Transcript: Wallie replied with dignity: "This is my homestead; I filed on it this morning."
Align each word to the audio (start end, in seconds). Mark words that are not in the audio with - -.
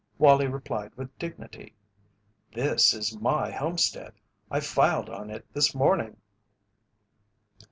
Wallie 0.17 0.47
replied 0.47 0.95
with 0.95 1.15
dignity: 1.19 1.75
"This 2.55 2.91
is 2.91 3.19
my 3.19 3.51
homestead; 3.51 4.13
I 4.49 4.59
filed 4.59 5.11
on 5.11 5.29
it 5.29 5.45
this 5.53 5.75
morning." 5.75 6.17